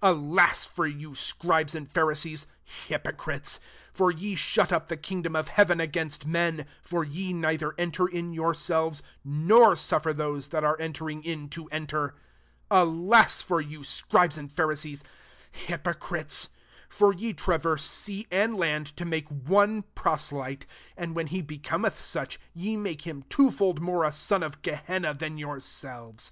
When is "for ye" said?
3.92-4.34, 6.80-7.34, 16.88-17.34